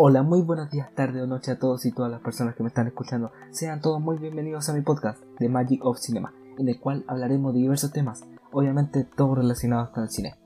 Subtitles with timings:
[0.00, 2.68] Hola, muy buenos días, tarde o noche a todos y todas las personas que me
[2.68, 3.32] están escuchando.
[3.50, 7.52] Sean todos muy bienvenidos a mi podcast, The Magic of Cinema, en el cual hablaremos
[7.52, 8.22] de diversos temas,
[8.52, 10.36] obviamente todos relacionados con el cine.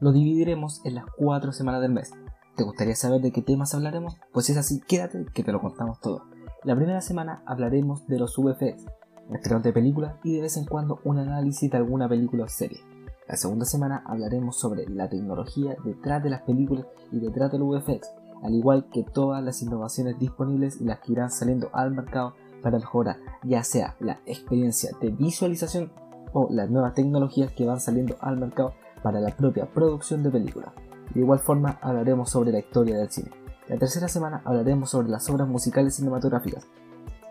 [0.00, 2.12] Lo dividiremos en las cuatro semanas del mes.
[2.54, 4.18] ¿Te gustaría saber de qué temas hablaremos?
[4.30, 6.24] Pues si es así, quédate que te lo contamos todo.
[6.64, 8.84] La primera semana hablaremos de los VFX,
[9.32, 12.82] estrenos de películas y de vez en cuando un análisis de alguna película o serie.
[13.26, 18.17] La segunda semana hablaremos sobre la tecnología detrás de las películas y detrás del VFX
[18.42, 22.78] al igual que todas las innovaciones disponibles y las que irán saliendo al mercado para
[22.78, 25.92] mejorar ya sea la experiencia de visualización
[26.32, 30.70] o las nuevas tecnologías que van saliendo al mercado para la propia producción de películas.
[31.14, 33.30] De igual forma hablaremos sobre la historia del cine.
[33.68, 36.66] La tercera semana hablaremos sobre las obras musicales cinematográficas.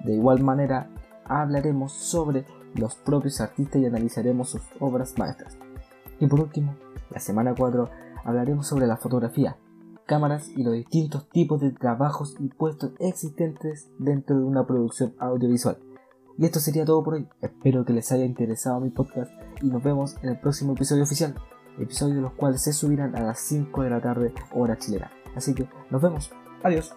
[0.04, 0.90] De igual manera
[1.26, 2.46] hablaremos sobre
[2.76, 5.58] los propios artistas y analizaremos sus obras maestras.
[6.20, 6.76] Y por último,
[7.12, 7.90] la semana 4
[8.24, 9.58] hablaremos sobre la fotografía,
[10.08, 15.78] cámaras y los distintos tipos de trabajos y puestos existentes dentro de una producción audiovisual.
[16.40, 17.28] Y esto sería todo por hoy.
[17.42, 21.36] Espero que les haya interesado mi podcast y nos vemos en el próximo episodio oficial,
[21.78, 25.12] episodio de los cuales se subirán a las 5 de la tarde hora chilena.
[25.36, 26.32] Así que nos vemos.
[26.64, 26.96] Adiós.